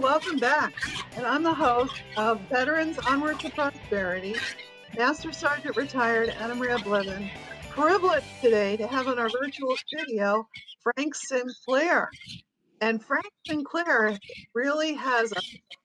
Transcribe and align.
welcome 0.00 0.38
back. 0.38 0.72
And 1.16 1.26
I'm 1.26 1.42
the 1.42 1.52
host 1.52 2.02
of 2.16 2.40
Veterans 2.48 2.98
Onward 3.06 3.38
to 3.40 3.50
Prosperity, 3.50 4.34
Master 4.96 5.30
Sergeant 5.30 5.76
retired 5.76 6.30
Anna 6.30 6.54
Maria 6.54 6.78
Bliven. 6.78 7.30
Privileged 7.68 8.26
today 8.40 8.78
to 8.78 8.86
have 8.86 9.08
on 9.08 9.18
our 9.18 9.28
virtual 9.28 9.76
studio 9.76 10.48
Frank 10.82 11.14
Sinclair. 11.14 12.08
And 12.80 13.04
Frank 13.04 13.30
Sinclair 13.46 14.18
really 14.54 14.94
has 14.94 15.32
a 15.32 15.40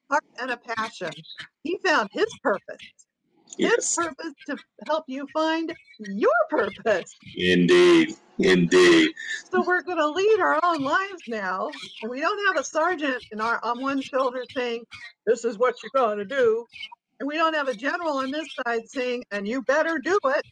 heart 0.10 0.24
and 0.40 0.52
a 0.52 0.58
passion. 0.58 1.12
He 1.64 1.78
found 1.86 2.10
his 2.14 2.28
purpose. 2.42 3.05
His 3.58 3.96
purpose 3.96 4.34
to 4.48 4.58
help 4.88 5.06
you 5.08 5.28
find 5.34 5.74
your 6.00 6.32
purpose. 6.50 7.16
Indeed. 7.36 8.16
Indeed. 8.40 9.12
So 9.50 9.64
we're 9.66 9.82
going 9.82 9.98
to 9.98 10.10
lead 10.10 10.40
our 10.42 10.60
own 10.64 10.82
lives 10.82 11.24
now. 11.28 11.70
And 12.02 12.12
we 12.12 12.20
don't 12.20 12.48
have 12.48 12.62
a 12.62 12.66
sergeant 12.66 13.24
in 13.32 13.40
our 13.40 13.60
on 13.64 13.82
one 13.82 14.02
shoulder 14.02 14.44
saying, 14.54 14.84
This 15.26 15.46
is 15.46 15.58
what 15.58 15.76
you're 15.82 15.92
going 15.96 16.18
to 16.18 16.26
do. 16.26 16.66
And 17.20 17.28
we 17.28 17.38
don't 17.38 17.54
have 17.56 17.70
a 17.70 17.74
general 17.74 18.18
on 18.18 18.32
this 18.32 18.48
side 18.66 18.90
saying, 18.90 19.24
and 19.32 19.48
you 19.48 19.62
better 19.64 20.00
do 20.00 20.20
it. 20.26 20.46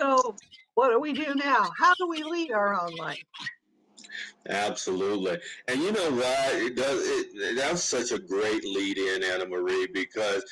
So 0.00 0.34
what 0.74 0.90
do 0.90 0.98
we 0.98 1.12
do 1.12 1.34
now? 1.34 1.70
How 1.78 1.92
do 1.98 2.08
we 2.08 2.22
lead 2.22 2.52
our 2.52 2.80
own 2.80 2.94
life? 2.96 3.22
Absolutely. 4.48 5.38
And 5.68 5.82
you 5.82 5.92
know 5.92 6.10
what? 6.12 6.54
It 6.54 6.74
does 6.74 7.02
it 7.06 7.56
that's 7.56 7.84
such 7.84 8.12
a 8.12 8.18
great 8.18 8.64
lead 8.64 8.96
in, 8.96 9.22
Anna 9.22 9.46
Marie, 9.46 9.88
because 9.92 10.42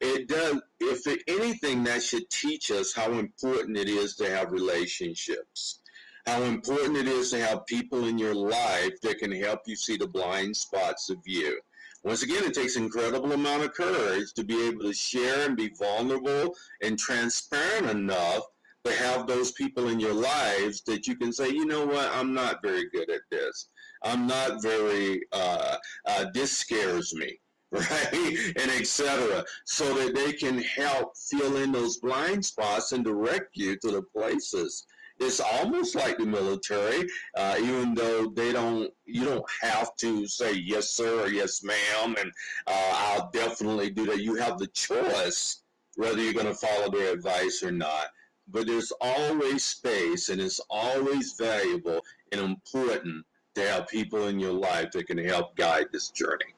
it 0.00 0.28
does 0.28 0.60
if 0.80 1.06
anything 1.28 1.84
that 1.84 2.02
should 2.02 2.28
teach 2.30 2.70
us 2.70 2.92
how 2.94 3.12
important 3.12 3.76
it 3.76 3.88
is 3.88 4.16
to 4.16 4.30
have 4.30 4.52
relationships. 4.52 5.80
How 6.26 6.42
important 6.42 6.96
it 6.96 7.06
is 7.06 7.30
to 7.30 7.38
have 7.38 7.66
people 7.66 8.06
in 8.06 8.18
your 8.18 8.34
life 8.34 9.00
that 9.02 9.18
can 9.18 9.30
help 9.30 9.60
you 9.66 9.76
see 9.76 9.96
the 9.96 10.08
blind 10.08 10.56
spots 10.56 11.08
of 11.08 11.18
you. 11.24 11.60
Once 12.02 12.22
again 12.22 12.44
it 12.44 12.54
takes 12.54 12.76
incredible 12.76 13.32
amount 13.32 13.64
of 13.64 13.74
courage 13.74 14.32
to 14.34 14.44
be 14.44 14.66
able 14.66 14.82
to 14.82 14.92
share 14.92 15.46
and 15.46 15.56
be 15.56 15.70
vulnerable 15.78 16.54
and 16.82 16.98
transparent 16.98 17.88
enough 17.90 18.42
to 18.84 18.92
have 18.92 19.26
those 19.26 19.52
people 19.52 19.88
in 19.88 19.98
your 19.98 20.14
lives 20.14 20.82
that 20.82 21.06
you 21.06 21.16
can 21.16 21.32
say 21.32 21.48
you 21.48 21.66
know 21.66 21.86
what? 21.86 22.10
I'm 22.12 22.32
not 22.34 22.62
very 22.62 22.88
good 22.90 23.10
at 23.10 23.22
this. 23.30 23.68
I'm 24.02 24.26
not 24.26 24.62
very 24.62 25.22
uh, 25.32 25.76
uh, 26.06 26.26
this 26.32 26.56
scares 26.56 27.14
me 27.14 27.38
right? 27.72 28.52
And 28.56 28.70
etc. 28.70 29.44
So 29.64 29.94
that 29.94 30.14
they 30.14 30.32
can 30.32 30.58
help 30.58 31.16
fill 31.16 31.56
in 31.56 31.72
those 31.72 31.98
blind 31.98 32.44
spots 32.44 32.92
and 32.92 33.04
direct 33.04 33.56
you 33.56 33.76
to 33.76 33.90
the 33.90 34.02
places. 34.02 34.86
It's 35.18 35.40
almost 35.40 35.94
like 35.94 36.18
the 36.18 36.26
military, 36.26 37.08
uh, 37.34 37.56
even 37.58 37.94
though 37.94 38.26
they 38.26 38.52
don't, 38.52 38.92
you 39.06 39.24
don't 39.24 39.44
have 39.62 39.96
to 39.96 40.26
say 40.26 40.52
yes, 40.52 40.90
sir, 40.90 41.22
or 41.22 41.28
yes, 41.28 41.62
ma'am, 41.62 42.14
and 42.20 42.30
uh, 42.66 42.92
I'll 42.92 43.30
definitely 43.30 43.88
do 43.90 44.04
that. 44.06 44.20
You 44.20 44.34
have 44.34 44.58
the 44.58 44.66
choice 44.68 45.62
whether 45.96 46.20
you're 46.20 46.34
going 46.34 46.46
to 46.46 46.54
follow 46.54 46.90
their 46.90 47.12
advice 47.12 47.62
or 47.62 47.72
not. 47.72 48.06
But 48.48 48.66
there's 48.66 48.92
always 49.00 49.64
space, 49.64 50.28
and 50.28 50.40
it's 50.40 50.60
always 50.70 51.32
valuable 51.32 52.00
and 52.30 52.40
important 52.40 53.24
to 53.56 53.68
have 53.68 53.88
people 53.88 54.28
in 54.28 54.38
your 54.38 54.52
life 54.52 54.92
that 54.92 55.08
can 55.08 55.18
help 55.18 55.56
guide 55.56 55.86
this 55.90 56.10
journey. 56.10 56.54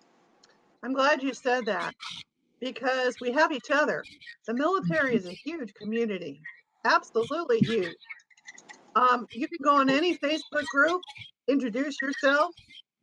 I'm 0.82 0.92
glad 0.92 1.22
you 1.22 1.34
said 1.34 1.66
that 1.66 1.94
because 2.60 3.16
we 3.20 3.32
have 3.32 3.52
each 3.52 3.70
other. 3.70 4.04
The 4.46 4.54
military 4.54 5.14
is 5.16 5.26
a 5.26 5.32
huge 5.32 5.74
community, 5.74 6.40
absolutely 6.84 7.58
huge. 7.60 7.96
Um, 8.94 9.26
you 9.32 9.48
can 9.48 9.58
go 9.62 9.76
on 9.76 9.90
any 9.90 10.16
Facebook 10.16 10.64
group, 10.72 11.00
introduce 11.48 11.96
yourself, 12.00 12.52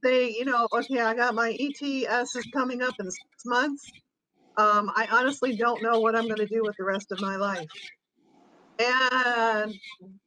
say, 0.03 0.29
you 0.29 0.45
know, 0.45 0.67
okay, 0.73 1.01
I 1.01 1.13
got 1.13 1.35
my 1.35 1.57
ETS 1.59 2.35
is 2.35 2.45
coming 2.53 2.81
up 2.81 2.93
in 2.99 3.09
six 3.09 3.45
months. 3.45 3.91
Um, 4.57 4.91
I 4.95 5.07
honestly 5.11 5.55
don't 5.55 5.81
know 5.83 5.99
what 5.99 6.15
I'm 6.15 6.25
going 6.25 6.37
to 6.37 6.47
do 6.47 6.63
with 6.63 6.75
the 6.77 6.85
rest 6.85 7.11
of 7.11 7.19
my 7.21 7.35
life. 7.35 7.67
And 8.79 9.73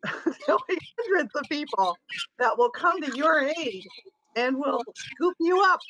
there'll 0.46 0.62
be 0.68 0.78
hundreds 1.00 1.34
of 1.34 1.42
people 1.50 1.96
that 2.38 2.56
will 2.56 2.70
come 2.70 3.00
to 3.02 3.16
your 3.16 3.50
aid 3.58 3.84
and 4.36 4.56
will 4.56 4.82
scoop 4.94 5.34
you 5.40 5.62
up 5.62 5.80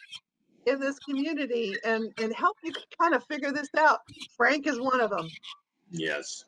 in 0.69 0.81
this 0.81 0.99
community 0.99 1.75
and 1.85 2.13
and 2.21 2.35
help 2.35 2.57
you 2.63 2.73
kind 3.01 3.15
of 3.15 3.25
figure 3.25 3.53
this 3.53 3.69
out. 3.77 4.01
Frank 4.37 4.67
is 4.67 4.81
one 4.81 5.01
of 5.01 5.11
them. 5.11 5.29
Yes. 5.91 6.45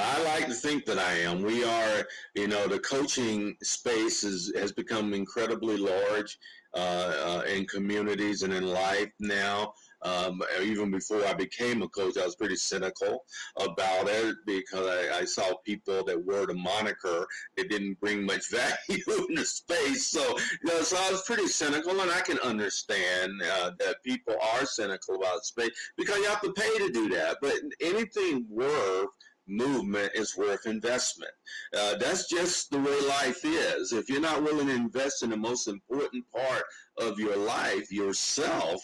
I 0.00 0.22
like 0.24 0.46
to 0.46 0.54
think 0.54 0.84
that 0.86 0.98
I 0.98 1.12
am. 1.20 1.42
We 1.42 1.64
are, 1.64 2.06
you 2.34 2.48
know, 2.48 2.66
the 2.66 2.78
coaching 2.78 3.56
space 3.62 4.24
is, 4.24 4.52
has 4.56 4.72
become 4.72 5.14
incredibly 5.14 5.76
large 5.76 6.38
uh, 6.74 6.78
uh, 6.78 7.42
in 7.52 7.66
communities 7.66 8.42
and 8.42 8.52
in 8.52 8.66
life 8.66 9.10
now. 9.18 9.74
Um, 10.02 10.40
even 10.62 10.90
before 10.90 11.26
I 11.26 11.34
became 11.34 11.82
a 11.82 11.88
coach, 11.88 12.16
I 12.16 12.24
was 12.24 12.36
pretty 12.36 12.56
cynical 12.56 13.24
about 13.58 14.08
it 14.08 14.36
because 14.46 14.86
I, 14.86 15.18
I, 15.18 15.24
saw 15.24 15.52
people 15.66 16.04
that 16.04 16.24
wore 16.24 16.46
the 16.46 16.54
moniker 16.54 17.26
that 17.56 17.68
didn't 17.68 18.00
bring 18.00 18.24
much 18.24 18.50
value 18.50 19.26
in 19.28 19.34
the 19.34 19.44
space. 19.44 20.06
So, 20.06 20.22
you 20.62 20.70
know, 20.70 20.80
so 20.80 20.96
I 20.96 21.10
was 21.10 21.22
pretty 21.26 21.48
cynical, 21.48 22.00
and 22.00 22.10
I 22.10 22.20
can 22.22 22.38
understand 22.38 23.42
uh, 23.42 23.72
that 23.78 23.96
people 24.02 24.36
are 24.54 24.64
cynical 24.64 25.16
about 25.16 25.44
space 25.44 25.72
because 25.98 26.16
you 26.18 26.28
have 26.28 26.40
to 26.42 26.52
pay 26.52 26.78
to 26.78 26.90
do 26.90 27.08
that. 27.10 27.36
But 27.42 27.56
anything 27.80 28.46
worth 28.48 29.08
movement 29.50 30.12
is 30.14 30.36
worth 30.36 30.66
investment. 30.66 31.32
Uh, 31.76 31.96
that's 31.96 32.28
just 32.28 32.70
the 32.70 32.78
way 32.78 33.00
life 33.08 33.44
is. 33.44 33.92
If 33.92 34.08
you're 34.08 34.20
not 34.20 34.42
willing 34.42 34.68
to 34.68 34.74
invest 34.74 35.22
in 35.22 35.30
the 35.30 35.36
most 35.36 35.68
important 35.68 36.24
part 36.30 36.64
of 36.98 37.18
your 37.18 37.36
life, 37.36 37.90
yourself, 37.92 38.80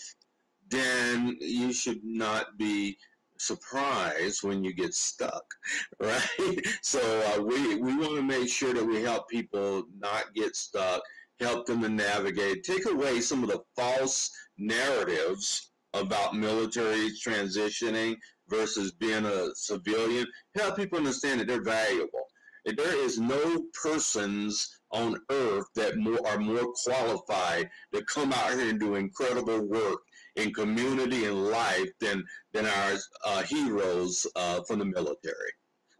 then 0.68 1.36
you 1.40 1.72
should 1.72 2.04
not 2.04 2.58
be 2.58 2.98
surprised 3.38 4.42
when 4.42 4.64
you 4.64 4.72
get 4.72 4.94
stuck, 4.94 5.44
right? 6.00 6.60
So 6.82 7.00
uh, 7.00 7.42
we 7.42 7.76
we 7.76 7.96
want 7.96 8.16
to 8.16 8.22
make 8.22 8.48
sure 8.48 8.74
that 8.74 8.84
we 8.84 9.02
help 9.02 9.28
people 9.28 9.84
not 9.98 10.34
get 10.34 10.56
stuck, 10.56 11.02
help 11.40 11.66
them 11.66 11.82
to 11.82 11.88
navigate, 11.88 12.64
take 12.64 12.86
away 12.86 13.20
some 13.20 13.42
of 13.42 13.50
the 13.50 13.62
false 13.76 14.30
narratives 14.58 15.70
about 15.94 16.34
military 16.36 17.10
transitioning 17.10 18.16
versus 18.48 18.92
being 18.92 19.24
a 19.24 19.54
civilian. 19.54 20.26
Help 20.54 20.76
people 20.76 20.98
understand 20.98 21.40
that 21.40 21.46
they're 21.46 21.62
valuable. 21.62 22.26
There 22.64 22.96
is 23.04 23.18
no 23.18 23.62
persons 23.80 24.80
on 24.90 25.20
earth 25.30 25.66
that 25.76 25.98
more, 25.98 26.26
are 26.26 26.38
more 26.38 26.72
qualified 26.84 27.70
to 27.94 28.02
come 28.04 28.32
out 28.32 28.52
here 28.54 28.70
and 28.70 28.80
do 28.80 28.96
incredible 28.96 29.60
work 29.62 30.00
in 30.34 30.52
community 30.52 31.24
and 31.24 31.46
life 31.48 31.90
than 32.00 32.24
than 32.52 32.66
our 32.66 32.92
uh, 33.24 33.42
heroes 33.42 34.26
uh, 34.36 34.62
from 34.62 34.80
the 34.80 34.84
military. 34.84 35.52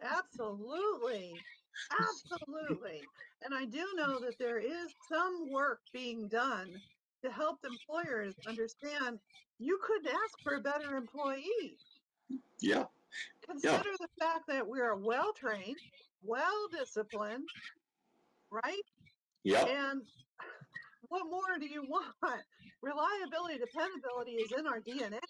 Absolutely, 0.03 1.34
absolutely. 2.01 3.01
And 3.43 3.55
I 3.55 3.65
do 3.65 3.87
know 3.95 4.19
that 4.21 4.39
there 4.39 4.59
is 4.59 4.93
some 5.09 5.51
work 5.53 5.81
being 5.93 6.28
done 6.28 6.69
to 7.25 7.31
help 7.31 7.59
employers 7.65 8.34
understand 8.47 9.19
you 9.59 9.78
couldn't 9.83 10.09
ask 10.09 10.39
for 10.43 10.57
a 10.57 10.61
better 10.61 10.97
employee. 10.97 11.78
Yeah. 12.60 12.84
Consider 13.48 13.72
yeah. 13.72 13.97
the 14.00 14.09
fact 14.20 14.47
that 14.48 14.66
we're 14.66 14.97
well 14.97 15.32
trained, 15.32 15.76
well 16.22 16.69
disciplined, 16.76 17.48
right? 18.50 18.82
Yeah. 19.44 19.64
And 19.64 20.03
what 21.09 21.25
more 21.31 21.59
do 21.59 21.66
you 21.66 21.82
want? 21.88 22.42
Reliability, 22.82 23.59
dependability 23.59 24.32
is 24.32 24.53
in 24.53 24.66
our 24.66 24.81
DNA. 24.81 25.20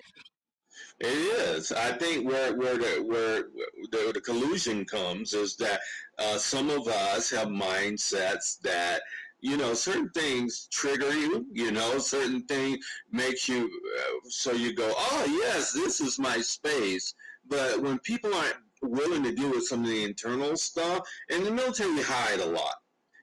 It 1.00 1.06
is. 1.06 1.72
I 1.72 1.92
think 1.92 2.28
where 2.28 2.54
where 2.54 2.76
the 2.76 3.02
where 3.06 3.44
the, 3.92 4.12
the 4.12 4.20
collusion 4.20 4.84
comes 4.84 5.32
is 5.32 5.56
that 5.56 5.80
uh, 6.18 6.36
some 6.36 6.68
of 6.68 6.86
us 6.86 7.30
have 7.30 7.48
mindsets 7.48 8.60
that 8.60 9.00
you 9.40 9.56
know 9.56 9.74
certain 9.74 10.10
things 10.10 10.68
trigger 10.70 11.14
you. 11.14 11.46
You 11.52 11.70
know 11.70 11.98
certain 11.98 12.42
thing 12.44 12.78
makes 13.10 13.48
you 13.48 13.64
uh, 13.98 14.28
so 14.28 14.52
you 14.52 14.74
go, 14.74 14.92
oh 14.96 15.26
yes, 15.28 15.72
this 15.72 16.00
is 16.00 16.18
my 16.18 16.38
space. 16.38 17.14
But 17.48 17.80
when 17.80 17.98
people 18.00 18.34
aren't 18.34 18.56
willing 18.82 19.22
to 19.22 19.34
deal 19.34 19.50
with 19.50 19.66
some 19.66 19.82
of 19.82 19.88
the 19.88 20.04
internal 20.04 20.56
stuff, 20.56 21.06
in 21.30 21.44
the 21.44 21.50
military 21.50 22.02
hide 22.02 22.40
a 22.40 22.46
lot. 22.46 22.74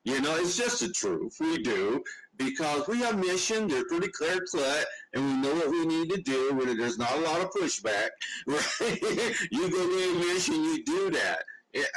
You 0.06 0.20
know, 0.20 0.36
it's 0.36 0.58
just 0.58 0.82
the 0.82 0.90
truth. 0.90 1.38
We 1.40 1.64
do 1.64 2.04
because 2.38 2.88
we 2.88 3.00
have 3.00 3.18
mission. 3.18 3.68
They're 3.68 3.86
pretty 3.86 4.10
clear 4.10 4.44
cut, 4.52 4.86
and 5.14 5.26
we 5.26 5.34
know 5.36 5.56
what 5.56 5.70
we 5.70 5.86
need 5.86 6.10
to 6.10 6.22
do. 6.22 6.54
When 6.54 6.78
there's 6.78 6.98
not 6.98 7.16
a 7.16 7.22
lot 7.22 7.42
of 7.42 7.52
pushback, 7.52 8.10
right? 8.48 9.36
you 9.52 9.70
go 9.70 9.88
to 9.88 10.12
a 10.12 10.34
mission, 10.34 10.56
you 10.56 10.84
do 10.84 11.10
that. 11.12 11.44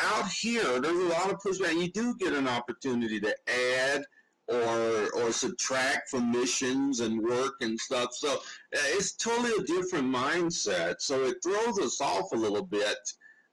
Out 0.00 0.28
here, 0.28 0.80
there's 0.80 0.98
a 0.98 1.08
lot 1.08 1.30
of 1.30 1.40
pushback. 1.40 1.80
You 1.80 1.90
do 1.90 2.14
get 2.16 2.32
an 2.32 2.48
opportunity 2.48 3.20
to 3.20 3.34
add 3.48 4.04
or 4.48 5.08
or 5.14 5.32
subtract 5.32 6.08
from 6.08 6.30
missions 6.30 7.00
and 7.00 7.20
work 7.20 7.54
and 7.60 7.78
stuff. 7.78 8.14
So 8.14 8.34
uh, 8.34 8.38
it's 8.72 9.16
totally 9.16 9.52
a 9.58 9.66
different 9.66 10.06
mindset. 10.06 10.96
So 11.00 11.24
it 11.24 11.36
throws 11.42 11.78
us 11.78 12.00
off 12.00 12.32
a 12.32 12.36
little 12.36 12.64
bit 12.64 12.98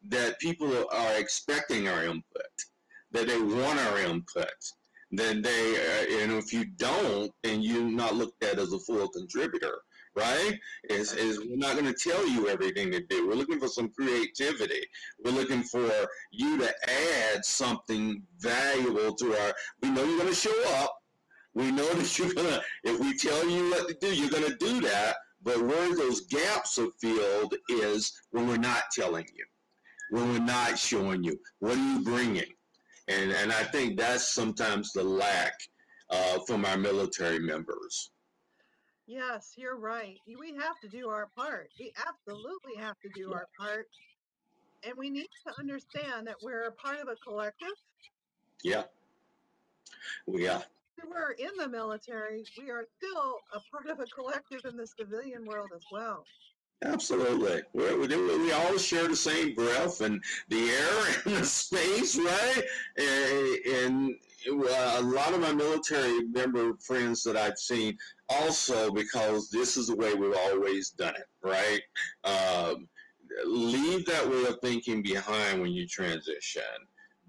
that 0.10 0.40
people 0.40 0.72
are 0.92 1.18
expecting 1.18 1.88
our 1.88 2.04
input, 2.06 2.54
that 3.12 3.28
they 3.28 3.42
want 3.42 3.80
our 3.80 4.00
input 4.00 4.54
then 5.16 5.44
they, 5.44 5.76
uh, 5.76 6.24
and 6.24 6.32
if 6.34 6.52
you 6.52 6.66
don't, 6.66 7.32
and 7.44 7.64
you're 7.64 7.84
not 7.84 8.16
looked 8.16 8.44
at 8.44 8.58
as 8.58 8.74
a 8.74 8.80
full 8.80 9.08
contributor, 9.08 9.82
right? 10.16 10.60
Is 10.90 11.14
is 11.14 11.40
we're 11.40 11.58
not 11.58 11.74
going 11.74 11.92
to 11.92 12.10
tell 12.10 12.28
you 12.28 12.50
everything 12.50 12.92
to 12.92 13.00
do. 13.02 13.28
We're 13.28 13.36
looking 13.36 13.60
for 13.60 13.68
some 13.68 13.90
creativity. 13.90 14.86
We're 15.24 15.32
looking 15.32 15.64
for 15.64 15.90
you 16.32 16.58
to 16.60 16.74
add 16.90 17.44
something 17.44 18.22
valuable 18.40 19.14
to 19.16 19.34
our. 19.36 19.54
We 19.82 19.90
know 19.90 20.04
you're 20.04 20.20
going 20.20 20.30
to 20.30 20.36
show 20.36 20.64
up. 20.82 20.96
We 21.56 21.72
know 21.72 21.92
that 21.94 22.18
you're 22.18 22.34
gonna. 22.34 22.62
If 22.84 23.00
we 23.00 23.18
tell 23.18 23.48
you 23.48 23.70
what 23.70 23.88
to 23.88 23.96
do, 24.02 24.14
you're 24.14 24.30
going 24.30 24.52
to 24.52 24.58
do 24.58 24.82
that. 24.82 25.16
But 25.44 25.62
where 25.62 25.96
those 25.96 26.22
gaps 26.22 26.80
are 26.80 26.88
filled 27.02 27.56
is 27.70 28.14
when 28.32 28.48
we're 28.48 28.58
not 28.58 28.84
telling 28.92 29.26
you, 29.36 29.46
when 30.10 30.32
we're 30.32 30.40
not 30.40 30.80
showing 30.80 31.24
you. 31.24 31.38
What 31.60 31.78
are 31.78 31.92
you 31.92 32.00
bringing? 32.00 32.52
And 33.08 33.32
and 33.32 33.52
I 33.52 33.64
think 33.64 33.98
that's 33.98 34.32
sometimes 34.32 34.94
the 34.94 35.04
lack 35.04 35.54
uh, 36.10 36.40
from 36.48 36.66
our 36.66 36.78
military 36.78 37.40
members. 37.40 38.12
Yes, 39.06 39.54
you're 39.58 39.78
right. 39.78 40.18
We 40.40 40.54
have 40.54 40.80
to 40.82 40.88
do 40.88 41.10
our 41.10 41.28
part. 41.36 41.70
We 41.80 41.94
absolutely 42.08 42.76
have 42.78 43.00
to 43.02 43.10
do 43.16 43.34
our 43.34 43.48
part. 43.60 43.88
And 44.86 44.94
we 44.98 45.10
need 45.10 45.28
to 45.48 45.54
understand 45.60 46.28
that 46.28 46.36
we're 46.42 46.64
a 46.64 46.72
part 46.72 47.00
of 47.00 47.08
a 47.08 47.16
collective. 47.16 47.76
Yeah. 48.64 48.84
We 50.26 50.48
are. 50.48 50.64
We're 51.06 51.32
in 51.32 51.50
the 51.58 51.68
military. 51.68 52.46
We 52.58 52.70
are 52.70 52.86
still 52.98 53.40
a 53.54 53.60
part 53.72 53.88
of 53.90 54.00
a 54.00 54.06
collective 54.06 54.62
in 54.66 54.78
the 54.78 54.88
civilian 54.88 55.46
world 55.46 55.72
as 55.76 55.84
well. 55.92 56.26
Absolutely. 56.84 57.62
We're, 57.74 57.98
we 57.98 58.08
we 58.08 58.52
all 58.52 58.78
share 58.78 59.08
the 59.08 59.16
same 59.16 59.56
breath 59.56 60.02
and 60.02 60.22
the 60.50 60.70
air 60.70 61.16
and 61.26 61.38
the 61.38 61.46
space, 61.46 62.18
right? 62.18 62.64
And, 62.98 63.58
and 63.66 64.16
a 64.62 65.02
lot 65.02 65.34
of 65.34 65.42
my 65.42 65.54
military 65.54 66.24
member 66.24 66.74
friends 66.76 67.24
that 67.24 67.38
I've 67.38 67.58
seen 67.58 67.98
also 68.30 68.92
because 68.92 69.50
this 69.50 69.78
is 69.78 69.88
the 69.88 69.96
way 69.96 70.14
we've 70.14 70.36
always 70.36 70.90
done 70.92 71.16
it, 71.16 71.28
right? 71.44 71.82
Um, 72.24 72.88
leave 73.46 74.06
that 74.06 74.30
way 74.30 74.46
of 74.46 74.60
thinking 74.62 75.02
behind 75.02 75.62
when 75.62 75.72
you 75.72 75.88
transition. 75.88 76.64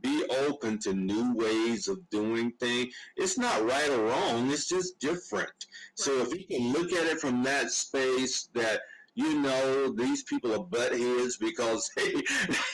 Be 0.01 0.25
open 0.47 0.79
to 0.81 0.93
new 0.93 1.35
ways 1.35 1.89
of 1.89 1.99
doing 2.11 2.53
things. 2.61 2.95
It's 3.17 3.39
not 3.39 3.65
right 3.65 3.89
or 3.89 4.05
wrong, 4.05 4.51
it's 4.51 4.69
just 4.69 4.99
different. 4.99 5.67
So 5.95 6.21
if 6.21 6.35
you 6.35 6.45
can 6.47 6.73
look 6.73 6.93
at 6.93 7.07
it 7.07 7.21
from 7.21 7.43
that 7.45 7.71
space 7.71 8.49
that 8.55 8.81
you 9.15 9.41
know 9.41 9.91
these 9.91 10.25
people 10.25 10.53
are 10.53 10.65
butt 10.65 10.93
heads 10.93 11.37
because 11.37 11.91
they, 11.97 12.13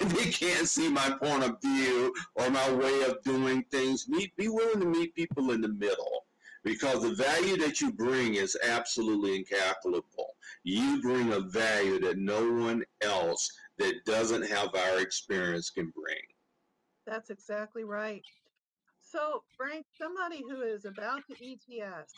they 0.00 0.30
can't 0.30 0.68
see 0.68 0.88
my 0.88 1.10
point 1.22 1.44
of 1.44 1.60
view 1.60 2.14
or 2.34 2.50
my 2.50 2.72
way 2.72 3.02
of 3.02 3.22
doing 3.22 3.64
things. 3.70 4.04
Be, 4.04 4.32
be 4.36 4.48
willing 4.48 4.80
to 4.80 4.86
meet 4.86 5.14
people 5.14 5.50
in 5.52 5.60
the 5.60 5.68
middle 5.68 6.24
because 6.64 7.02
the 7.02 7.14
value 7.14 7.56
that 7.58 7.80
you 7.80 7.92
bring 7.92 8.34
is 8.34 8.56
absolutely 8.66 9.36
incalculable. 9.36 10.34
You 10.64 11.00
bring 11.00 11.32
a 11.32 11.40
value 11.40 12.00
that 12.00 12.18
no 12.18 12.52
one 12.52 12.84
else 13.02 13.50
that 13.78 14.04
doesn't 14.04 14.46
have 14.48 14.74
our 14.74 15.00
experience 15.00 15.70
can 15.70 15.92
bring. 15.94 16.20
That's 17.06 17.30
exactly 17.30 17.84
right. 17.84 18.22
So, 19.00 19.42
Frank, 19.56 19.86
somebody 19.98 20.42
who 20.48 20.60
is 20.62 20.84
about 20.84 21.22
to 21.28 21.34
ETS, 21.34 22.12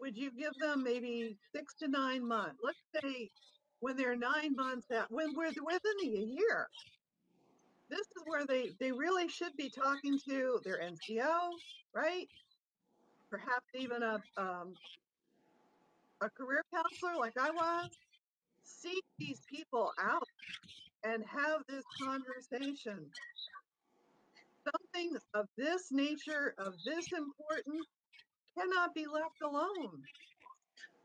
would 0.00 0.16
you 0.16 0.30
give 0.32 0.52
them 0.60 0.82
maybe 0.82 1.36
six 1.54 1.74
to 1.76 1.88
nine 1.88 2.26
months? 2.26 2.60
Let's 2.62 2.78
say 3.02 3.30
when 3.80 3.96
they're 3.96 4.16
nine 4.16 4.54
months 4.56 4.86
out, 4.90 5.06
when 5.10 5.34
we're 5.36 5.48
within 5.48 5.98
a 6.04 6.06
year, 6.06 6.68
this 7.90 8.00
is 8.00 8.22
where 8.26 8.46
they, 8.46 8.70
they 8.80 8.92
really 8.92 9.28
should 9.28 9.56
be 9.56 9.70
talking 9.70 10.18
to 10.28 10.60
their 10.64 10.80
NCO, 10.80 11.50
right? 11.94 12.28
perhaps 13.34 13.66
even 13.74 14.02
a 14.02 14.22
um, 14.36 14.74
a 16.22 16.30
career 16.30 16.62
counselor 16.72 17.18
like 17.18 17.34
I 17.38 17.50
was, 17.50 17.90
seek 18.62 19.04
these 19.18 19.40
people 19.50 19.92
out 20.00 20.28
and 21.04 21.24
have 21.26 21.62
this 21.68 21.84
conversation. 22.02 23.04
Something 24.64 25.16
of 25.34 25.46
this 25.58 25.90
nature, 25.90 26.54
of 26.58 26.74
this 26.86 27.06
importance, 27.12 27.86
cannot 28.56 28.94
be 28.94 29.06
left 29.06 29.42
alone. 29.42 30.02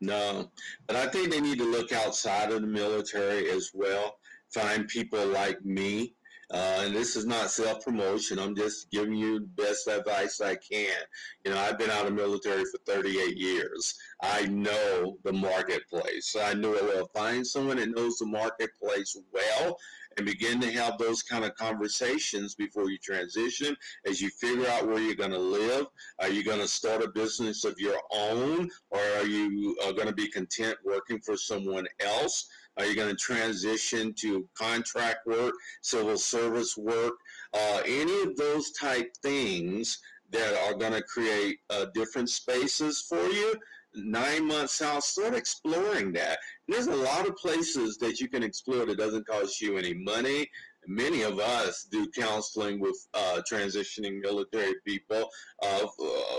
No, 0.00 0.50
but 0.86 0.96
I 0.96 1.06
think 1.08 1.30
they 1.30 1.40
need 1.40 1.58
to 1.58 1.70
look 1.70 1.92
outside 1.92 2.50
of 2.52 2.62
the 2.62 2.66
military 2.66 3.50
as 3.50 3.70
well. 3.74 4.16
Find 4.52 4.88
people 4.88 5.26
like 5.26 5.64
me 5.64 6.14
uh, 6.52 6.82
and 6.84 6.96
this 6.96 7.14
is 7.14 7.26
not 7.26 7.50
self 7.50 7.84
promotion. 7.84 8.38
I'm 8.38 8.56
just 8.56 8.90
giving 8.90 9.14
you 9.14 9.38
the 9.38 9.62
best 9.62 9.86
advice 9.86 10.40
I 10.40 10.56
can. 10.56 10.96
You 11.44 11.52
know, 11.52 11.58
I've 11.58 11.78
been 11.78 11.90
out 11.90 12.06
of 12.06 12.12
military 12.12 12.64
for 12.64 12.78
38 12.86 13.36
years. 13.36 13.94
I 14.20 14.46
know 14.46 15.16
the 15.22 15.32
marketplace. 15.32 16.34
I 16.40 16.54
know 16.54 16.74
it 16.74 16.82
well. 16.82 17.08
Find 17.14 17.46
someone 17.46 17.76
that 17.76 17.90
knows 17.90 18.16
the 18.18 18.26
marketplace 18.26 19.16
well 19.32 19.76
and 20.16 20.26
begin 20.26 20.60
to 20.60 20.70
have 20.72 20.98
those 20.98 21.22
kind 21.22 21.44
of 21.44 21.54
conversations 21.54 22.54
before 22.54 22.90
you 22.90 22.98
transition 22.98 23.76
as 24.06 24.20
you 24.20 24.28
figure 24.30 24.68
out 24.68 24.86
where 24.86 25.00
you're 25.00 25.14
going 25.14 25.30
to 25.30 25.38
live. 25.38 25.86
Are 26.18 26.28
you 26.28 26.44
going 26.44 26.60
to 26.60 26.68
start 26.68 27.02
a 27.02 27.08
business 27.08 27.64
of 27.64 27.78
your 27.78 27.98
own 28.12 28.68
or 28.90 29.00
are 29.16 29.26
you 29.26 29.76
uh, 29.84 29.92
going 29.92 30.08
to 30.08 30.14
be 30.14 30.28
content 30.28 30.76
working 30.84 31.20
for 31.20 31.36
someone 31.36 31.86
else? 32.00 32.48
Are 32.76 32.86
you 32.86 32.94
going 32.94 33.10
to 33.10 33.16
transition 33.16 34.14
to 34.20 34.48
contract 34.54 35.26
work, 35.26 35.54
civil 35.82 36.16
service 36.16 36.76
work, 36.76 37.14
uh, 37.52 37.82
any 37.84 38.22
of 38.22 38.36
those 38.36 38.72
type 38.72 39.12
things 39.22 39.98
that 40.30 40.54
are 40.66 40.74
going 40.74 40.92
to 40.92 41.02
create 41.02 41.58
uh, 41.70 41.86
different 41.94 42.30
spaces 42.30 43.04
for 43.08 43.22
you? 43.26 43.54
Nine 43.94 44.46
months 44.46 44.80
out, 44.82 45.02
start 45.02 45.34
exploring 45.34 46.12
that. 46.12 46.38
And 46.66 46.74
there's 46.74 46.86
a 46.86 46.94
lot 46.94 47.28
of 47.28 47.36
places 47.36 47.98
that 47.98 48.20
you 48.20 48.28
can 48.28 48.42
explore 48.42 48.86
that 48.86 48.98
doesn't 48.98 49.26
cost 49.26 49.60
you 49.60 49.76
any 49.78 49.94
money. 49.94 50.48
Many 50.86 51.22
of 51.22 51.40
us 51.40 51.88
do 51.90 52.08
counseling 52.16 52.78
with 52.78 52.96
uh, 53.14 53.42
transitioning 53.50 54.20
military 54.20 54.74
people 54.86 55.28
uh, 55.62 55.86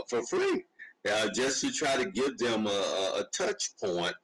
for 0.09 0.21
free, 0.27 0.63
uh, 1.11 1.29
just 1.35 1.61
to 1.61 1.71
try 1.71 1.97
to 1.97 2.09
give 2.09 2.37
them 2.37 2.67
a, 2.67 2.69
a 3.19 3.25
touch 3.33 3.71
point 3.83 4.15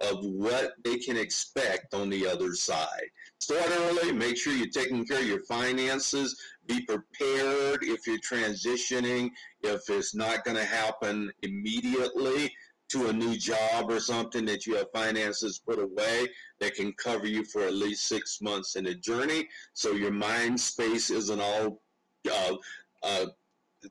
of 0.00 0.24
what 0.24 0.72
they 0.84 0.98
can 0.98 1.16
expect 1.16 1.94
on 1.94 2.10
the 2.10 2.26
other 2.26 2.54
side. 2.54 3.08
Start 3.38 3.70
early, 3.70 4.12
make 4.12 4.36
sure 4.36 4.52
you're 4.52 4.66
taking 4.68 5.04
care 5.06 5.20
of 5.20 5.26
your 5.26 5.44
finances, 5.44 6.36
be 6.66 6.80
prepared 6.86 7.82
if 7.82 8.06
you're 8.06 8.18
transitioning, 8.18 9.30
if 9.62 9.88
it's 9.88 10.14
not 10.14 10.44
going 10.44 10.56
to 10.56 10.64
happen 10.64 11.30
immediately 11.42 12.52
to 12.94 13.08
a 13.08 13.12
new 13.12 13.36
job 13.36 13.90
or 13.90 13.98
something 13.98 14.44
that 14.44 14.66
you 14.66 14.76
have 14.76 14.86
finances 14.92 15.58
put 15.58 15.80
away 15.80 16.28
that 16.60 16.74
can 16.74 16.92
cover 16.92 17.26
you 17.26 17.44
for 17.44 17.62
at 17.62 17.74
least 17.74 18.06
six 18.06 18.40
months 18.40 18.76
in 18.76 18.84
the 18.84 18.94
journey 18.94 19.48
so 19.72 19.92
your 19.92 20.12
mind 20.12 20.58
space 20.58 21.10
isn't 21.10 21.40
all 21.40 21.82
uh, 22.30 22.54
uh, 23.02 23.26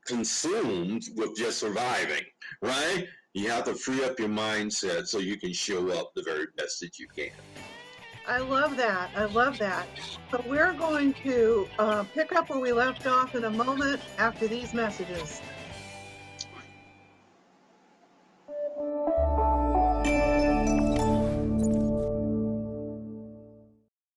consumed 0.06 1.04
with 1.16 1.36
just 1.36 1.58
surviving, 1.58 2.22
right? 2.62 3.06
You 3.34 3.50
have 3.50 3.64
to 3.64 3.74
free 3.74 4.02
up 4.04 4.18
your 4.18 4.30
mindset 4.30 5.06
so 5.06 5.18
you 5.18 5.36
can 5.36 5.52
show 5.52 5.90
up 5.90 6.12
the 6.16 6.22
very 6.22 6.46
best 6.56 6.80
that 6.80 6.98
you 6.98 7.06
can. 7.14 7.30
I 8.26 8.38
love 8.38 8.78
that. 8.78 9.10
I 9.14 9.26
love 9.26 9.58
that. 9.58 9.86
So 10.30 10.42
we're 10.48 10.72
going 10.72 11.12
to 11.24 11.68
uh, 11.78 12.04
pick 12.14 12.32
up 12.32 12.48
where 12.48 12.58
we 12.58 12.72
left 12.72 13.06
off 13.06 13.34
in 13.34 13.44
a 13.44 13.50
moment 13.50 14.00
after 14.16 14.48
these 14.48 14.72
messages. 14.72 15.42